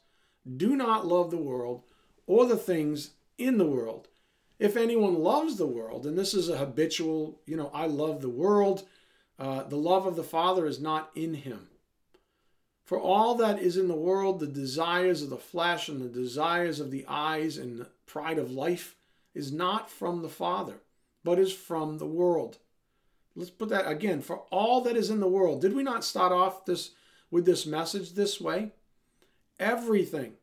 [0.46, 1.84] Do not love the world
[2.28, 4.08] or the things in the world.
[4.60, 8.30] If anyone loves the world, and this is a habitual, you know, I love the
[8.30, 8.88] world,
[9.38, 11.68] uh, the love of the Father is not in him.
[12.86, 16.80] For all that is in the world, the desires of the flesh and the desires
[16.80, 18.96] of the eyes and the pride of life,
[19.34, 20.76] is not from the Father,
[21.24, 22.60] but is from the world.
[23.36, 24.22] Let's put that again.
[24.22, 26.92] For all that is in the world, did we not start off this
[27.30, 28.72] with this message this way?
[29.60, 30.34] Everything,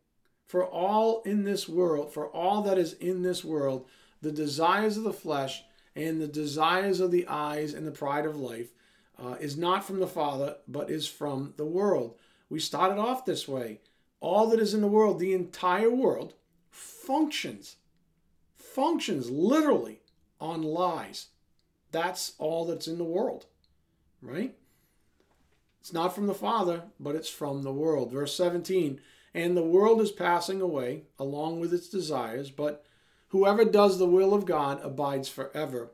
[0.47, 3.87] for all in this world, for all that is in this world,
[4.21, 8.37] the desires of the flesh and the desires of the eyes and the pride of
[8.37, 8.73] life
[9.19, 12.17] uh, is not from the Father, but is from the world.
[12.49, 13.81] We started off this way.
[14.21, 16.35] All that is in the world, the entire world,
[16.71, 17.77] functions,
[18.57, 20.01] functions literally
[20.41, 21.29] on lies.
[21.91, 23.47] That's all that's in the world,
[24.21, 24.55] right?
[25.83, 28.13] It's not from the Father, but it's from the world.
[28.13, 29.01] Verse 17,
[29.35, 32.85] and the world is passing away along with its desires, but
[33.31, 35.91] whoever does the will of God abides forever.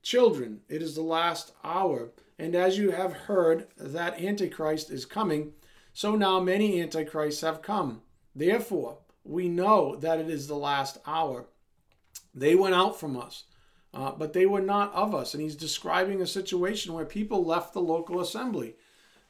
[0.00, 2.08] Children, it is the last hour,
[2.38, 5.52] and as you have heard that Antichrist is coming,
[5.92, 8.00] so now many Antichrists have come.
[8.34, 11.44] Therefore, we know that it is the last hour.
[12.34, 13.44] They went out from us,
[13.92, 15.34] uh, but they were not of us.
[15.34, 18.76] And he's describing a situation where people left the local assembly.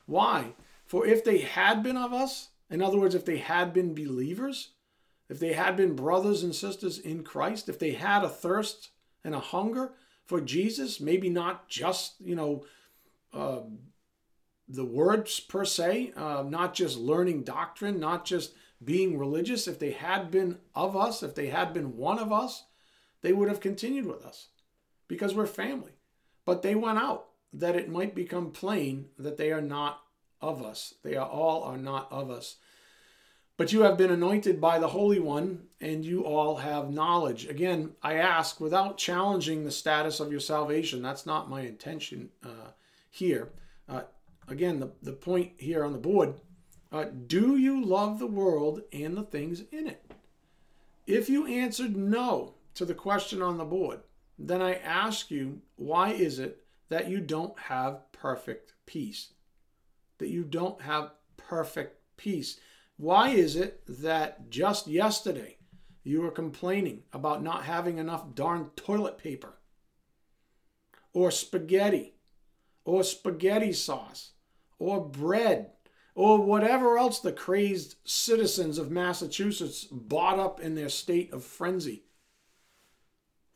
[0.08, 0.54] Why?
[0.86, 4.70] For if they had been of us, in other words, if they had been believers,
[5.28, 8.88] if they had been brothers and sisters in Christ, if they had a thirst
[9.22, 9.92] and a hunger
[10.24, 12.64] for Jesus, maybe not just, you know,
[13.34, 13.60] uh,
[14.66, 19.68] the words per se, uh, not just learning doctrine, not just being religious.
[19.68, 22.64] If they had been of us, if they had been one of us,
[23.20, 24.48] they would have continued with us
[25.06, 25.92] because we're family.
[26.46, 30.02] But they went out that it might become plain that they are not
[30.40, 30.94] of us.
[31.02, 32.56] They are all are not of us.
[33.56, 37.46] But you have been anointed by the Holy One, and you all have knowledge.
[37.46, 41.02] Again, I ask without challenging the status of your salvation.
[41.02, 42.70] That's not my intention uh,
[43.10, 43.50] here.
[43.88, 44.02] Uh,
[44.46, 46.34] again, the, the point here on the board
[46.90, 50.10] uh, do you love the world and the things in it?
[51.06, 54.00] If you answered no to the question on the board,
[54.38, 59.32] then I ask you, why is it that you don't have perfect peace?
[60.18, 62.58] That you don't have perfect peace.
[62.96, 65.58] Why is it that just yesterday
[66.02, 69.58] you were complaining about not having enough darn toilet paper
[71.12, 72.14] or spaghetti
[72.84, 74.32] or spaghetti sauce
[74.78, 75.72] or bread
[76.14, 82.02] or whatever else the crazed citizens of Massachusetts bought up in their state of frenzy.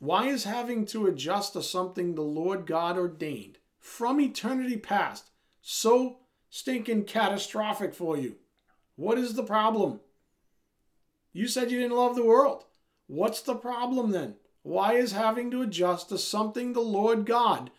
[0.03, 5.29] Why is having to adjust to something the Lord God ordained from eternity past
[5.61, 6.17] so
[6.49, 8.35] stinking catastrophic for you?
[8.97, 10.01] What is the problem?
[11.31, 12.65] You said you didn't love the world.
[13.07, 14.35] What's the problem then?
[14.61, 17.71] Why is having to adjust to something the Lord God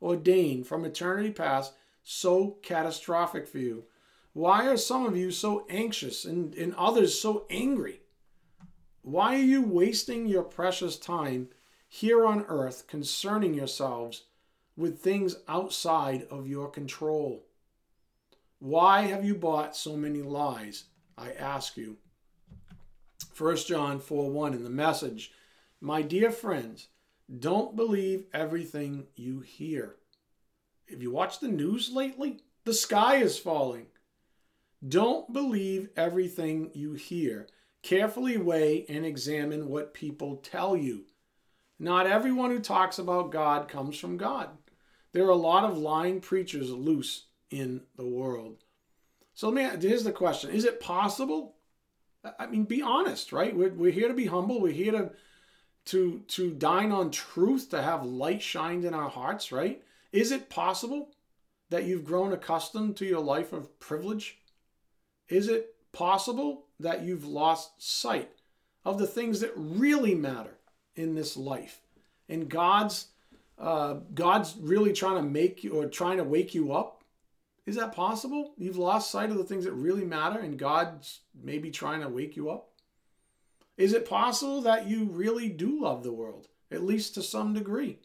[0.00, 1.72] ordained from eternity past
[2.04, 3.86] so catastrophic for you?
[4.34, 8.02] Why are some of you so anxious and, and others so angry?
[9.00, 11.48] Why are you wasting your precious time
[11.94, 14.22] here on earth concerning yourselves
[14.78, 17.44] with things outside of your control?
[18.60, 20.84] Why have you bought so many lies?
[21.18, 21.98] I ask you.
[23.36, 25.32] 1 John 4 1 in the message,
[25.82, 26.88] My dear friends,
[27.38, 29.96] don't believe everything you hear.
[30.88, 32.40] Have you watched the news lately?
[32.64, 33.88] The sky is falling.
[34.88, 37.48] Don't believe everything you hear.
[37.82, 41.04] Carefully weigh and examine what people tell you.
[41.82, 44.50] Not everyone who talks about God comes from God.
[45.10, 48.62] There are a lot of lying preachers loose in the world.
[49.34, 50.50] So let me here's the question.
[50.50, 51.56] Is it possible?
[52.38, 53.54] I mean, be honest, right?
[53.54, 54.60] We're, we're here to be humble.
[54.60, 55.10] We're here to
[55.86, 59.82] to to dine on truth, to have light shined in our hearts, right?
[60.12, 61.08] Is it possible
[61.70, 64.38] that you've grown accustomed to your life of privilege?
[65.28, 68.30] Is it possible that you've lost sight
[68.84, 70.58] of the things that really matter
[70.96, 71.80] in this life?
[72.28, 73.08] And God's
[73.58, 77.04] uh, God's really trying to make you or trying to wake you up.
[77.64, 78.54] Is that possible?
[78.56, 82.36] You've lost sight of the things that really matter, and God's maybe trying to wake
[82.36, 82.70] you up.
[83.76, 87.98] Is it possible that you really do love the world, at least to some degree?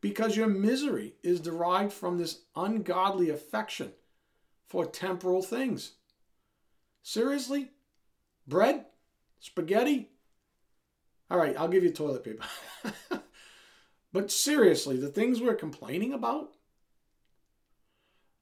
[0.00, 3.92] because your misery is derived from this ungodly affection
[4.66, 5.92] for temporal things.
[7.02, 7.70] Seriously?
[8.46, 8.86] Bread?
[9.40, 10.10] Spaghetti?
[11.30, 12.44] All right, I'll give you toilet paper.
[14.12, 16.52] but seriously, the things we're complaining about,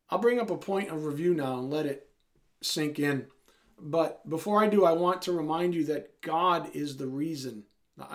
[0.08, 2.08] I'll bring up a point of review now and let it
[2.62, 3.26] sink in.
[3.78, 7.64] But before I do, I want to remind you that God is the reason.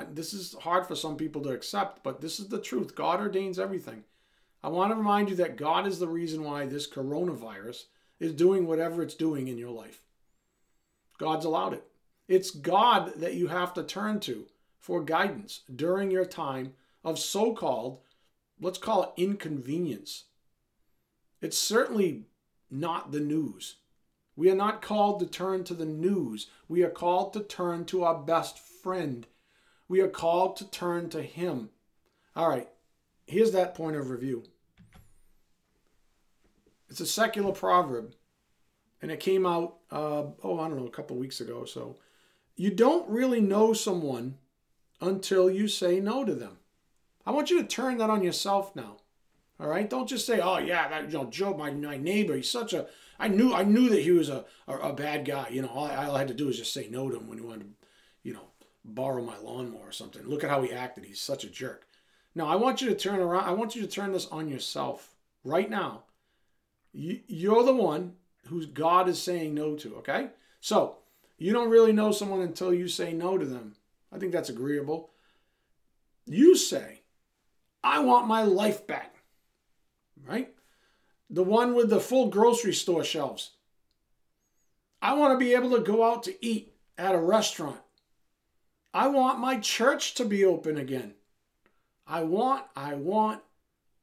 [0.10, 2.96] This is hard for some people to accept, but this is the truth.
[2.96, 4.04] God ordains everything.
[4.64, 7.86] I want to remind you that God is the reason why this coronavirus
[8.20, 10.02] is doing whatever it's doing in your life.
[11.18, 11.84] God's allowed it.
[12.28, 14.46] It's God that you have to turn to
[14.82, 16.74] for guidance during your time
[17.04, 18.00] of so called,
[18.60, 20.26] let's call it inconvenience.
[21.40, 22.26] It's certainly
[22.70, 23.76] not the news.
[24.36, 26.48] We are not called to turn to the news.
[26.68, 29.28] We are called to turn to our best friend.
[29.88, 31.70] We are called to turn to Him.
[32.36, 32.70] All right,
[33.28, 34.44] here's that point of review.
[36.90, 38.16] It's a secular proverb,
[39.02, 41.66] and it came out, uh, oh, I don't know, a couple weeks ago.
[41.66, 41.98] So
[42.56, 44.38] you don't really know someone
[45.02, 46.60] until you say no to them.
[47.26, 48.98] I want you to turn that on yourself now.
[49.60, 52.50] All right, don't just say, "Oh yeah, that you know Joe, my, my neighbor, he's
[52.50, 52.88] such a
[53.22, 55.48] I knew I knew that he was a, a, a bad guy.
[55.52, 57.28] You know, all I, all I, had to do was just say no to him
[57.28, 57.88] when he wanted to,
[58.24, 58.48] you know,
[58.84, 60.24] borrow my lawnmower or something.
[60.26, 61.06] Look at how he acted.
[61.06, 61.86] He's such a jerk.
[62.34, 63.44] No, I want you to turn around.
[63.44, 66.06] I want you to turn this on yourself right now.
[66.94, 68.14] You, you're the one
[68.48, 69.98] who God is saying no to.
[69.98, 70.30] Okay,
[70.60, 70.98] so
[71.38, 73.76] you don't really know someone until you say no to them.
[74.12, 75.12] I think that's agreeable.
[76.26, 77.02] You say,
[77.84, 79.16] "I want my life back."
[80.24, 80.54] Right?
[81.32, 83.52] the one with the full grocery store shelves.
[85.02, 87.80] I want to be able to go out to eat at a restaurant.
[88.94, 91.14] I want my church to be open again.
[92.06, 93.42] I want, I want,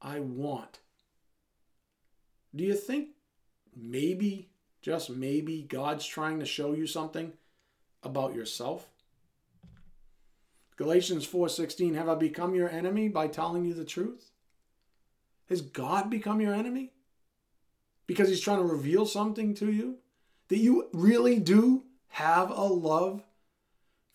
[0.01, 0.79] I want.
[2.55, 3.09] Do you think
[3.75, 4.49] maybe,
[4.81, 7.33] just maybe, God's trying to show you something
[8.01, 8.89] about yourself?
[10.79, 14.31] Galatians 4:16 Have I become your enemy by telling you the truth?
[15.49, 16.93] Has God become your enemy?
[18.09, 19.97] because he's trying to reveal something to you?
[20.47, 23.21] That you really do have a love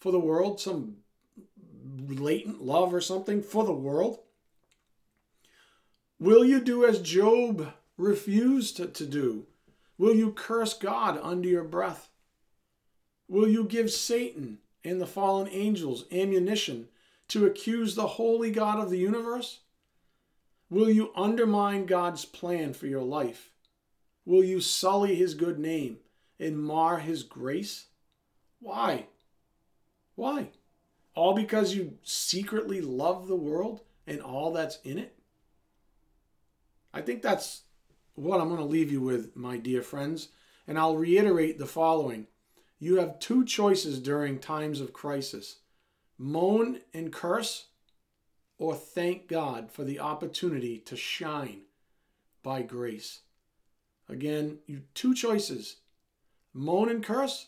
[0.00, 0.96] for the world, some
[2.08, 4.18] latent love or something for the world?
[6.18, 9.46] Will you do as Job refused to, to do?
[9.96, 12.10] Will you curse God under your breath?
[13.28, 16.88] Will you give Satan and the fallen angels ammunition
[17.28, 19.60] to accuse the holy God of the universe?
[20.70, 23.50] Will you undermine God's plan for your life?
[24.24, 25.98] Will you sully his good name
[26.38, 27.86] and mar his grace?
[28.60, 29.06] Why?
[30.14, 30.48] Why?
[31.14, 35.16] All because you secretly love the world and all that's in it?
[36.92, 37.62] I think that's
[38.14, 40.28] what I'm going to leave you with, my dear friends.
[40.66, 42.26] And I'll reiterate the following
[42.84, 45.60] You have two choices during times of crisis
[46.18, 47.68] moan and curse,
[48.58, 51.62] or thank God for the opportunity to shine
[52.42, 53.20] by grace.
[54.06, 55.76] Again, you two choices
[56.52, 57.46] moan and curse,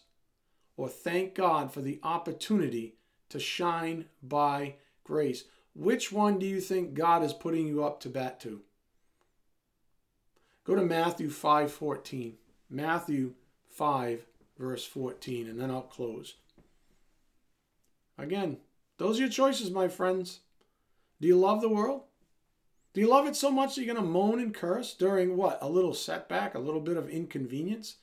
[0.75, 2.97] or thank God for the opportunity
[3.29, 5.45] to shine by grace.
[5.75, 8.63] Which one do you think God is putting you up to bat to?
[10.65, 12.39] Go to Matthew 5:14.
[12.71, 13.35] Matthew
[13.69, 14.27] 5
[14.59, 16.35] verse 14 and then I'll close.
[18.19, 18.59] Again,
[18.99, 20.41] those are your choices, my friends.
[21.21, 22.03] Do you love the world?
[22.95, 25.59] Do you love it so much that you're going to moan and curse during what?
[25.61, 27.97] A little setback, a little bit of inconvenience?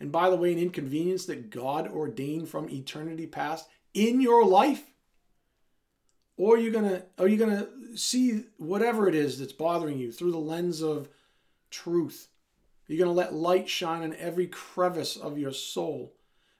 [0.00, 4.84] And by the way, an inconvenience that God ordained from eternity past in your life?
[6.38, 10.32] Or are you gonna are you gonna see whatever it is that's bothering you through
[10.32, 11.10] the lens of
[11.70, 12.29] truth?
[12.90, 16.12] You're gonna let light shine in every crevice of your soul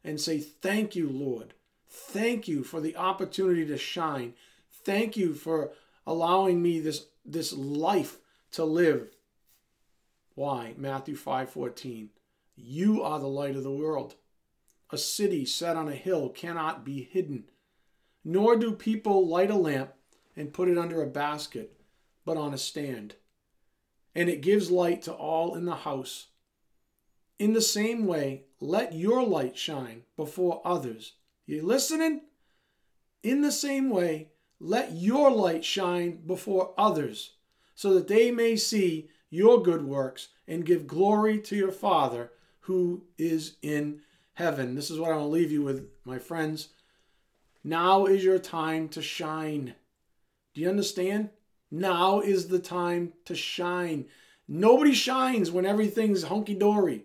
[0.05, 1.55] and say, Thank you, Lord.
[1.89, 4.35] Thank you for the opportunity to shine.
[4.85, 5.73] Thank you for
[6.07, 8.19] allowing me this this life
[8.53, 9.09] to live.
[10.37, 10.75] Why?
[10.77, 12.11] Matthew 5:14.
[12.55, 14.15] You are the light of the world.
[14.91, 17.51] A city set on a hill cannot be hidden.
[18.25, 19.95] Nor do people light a lamp
[20.37, 21.81] and put it under a basket,
[22.25, 23.17] but on a stand.
[24.15, 26.27] And it gives light to all in the house.
[27.39, 31.15] In the same way, let your light shine before others.
[31.47, 32.23] You listening?
[33.23, 37.33] In the same way, let your light shine before others,
[37.75, 42.31] so that they may see your good works and give glory to your Father
[42.61, 44.01] who is in
[44.35, 44.75] heaven.
[44.75, 46.69] This is what I want to leave you with, my friends.
[47.65, 49.75] Now is your time to shine.
[50.55, 51.31] Do you understand?
[51.71, 54.07] Now is the time to shine.
[54.49, 57.05] Nobody shines when everything's hunky dory.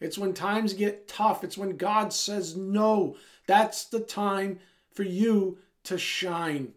[0.00, 1.44] It's when times get tough.
[1.44, 3.16] It's when God says no.
[3.46, 4.58] That's the time
[4.92, 6.72] for you to shine.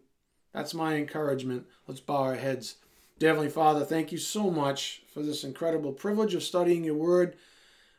[0.52, 1.66] That's my encouragement.
[1.86, 2.76] Let's bow our heads.
[3.20, 7.36] Heavenly Father, thank you so much for this incredible privilege of studying your word.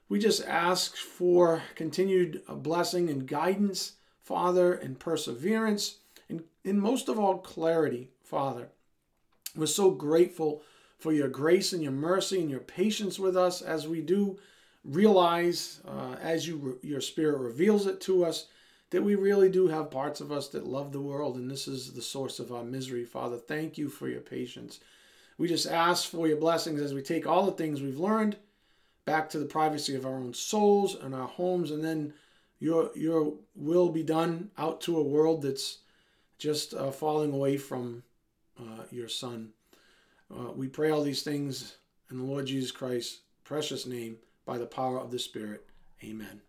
[0.09, 7.19] We just ask for continued blessing and guidance, Father, and perseverance, and, and most of
[7.19, 8.69] all, clarity, Father.
[9.55, 10.63] We're so grateful
[10.97, 14.39] for your grace and your mercy and your patience with us as we do
[14.83, 18.47] realize, uh, as you your Spirit reveals it to us,
[18.91, 21.93] that we really do have parts of us that love the world, and this is
[21.93, 23.05] the source of our misery.
[23.05, 24.79] Father, thank you for your patience.
[25.37, 28.37] We just ask for your blessings as we take all the things we've learned
[29.05, 32.13] back to the privacy of our own souls and our homes, and then
[32.59, 35.79] your your will be done out to a world that's
[36.37, 38.03] just uh, falling away from
[38.59, 39.49] uh, your Son.
[40.33, 41.75] Uh, we pray all these things
[42.09, 45.65] in the Lord Jesus Christ's precious name by the power of the Spirit.
[46.03, 46.41] Amen.